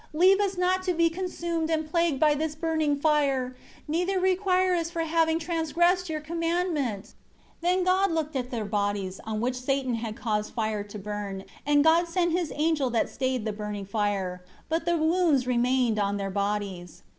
Leave 0.13 0.39
us 0.39 0.57
not 0.57 0.81
to 0.81 0.95
be 0.95 1.11
consumed 1.11 1.69
and 1.69 1.87
plagued 1.87 2.19
by 2.19 2.33
this 2.33 2.55
burning 2.55 2.99
fire; 2.99 3.55
neither 3.87 4.19
require 4.19 4.73
us 4.73 4.89
for 4.89 5.01
having 5.03 5.37
transgressed 5.37 6.09
Your 6.09 6.19
commandment." 6.19 7.13
3 7.59 7.69
Then 7.69 7.83
God 7.83 8.11
looked 8.11 8.35
at 8.35 8.49
their 8.49 8.65
bodies, 8.65 9.19
on 9.27 9.39
which 9.39 9.53
Satan 9.53 9.93
had 9.93 10.15
caused 10.15 10.55
fire 10.55 10.83
to 10.83 10.97
burn, 10.97 11.43
and 11.67 11.83
God 11.83 12.07
sent 12.07 12.31
His 12.31 12.51
angel 12.55 12.89
that 12.89 13.09
stayed 13.09 13.45
the 13.45 13.53
burning 13.53 13.85
fire. 13.85 14.43
But 14.69 14.85
the 14.85 14.97
wounds 14.97 15.45
remained 15.45 15.99
on 15.99 16.17
their 16.17 16.31
bodies. 16.31 17.03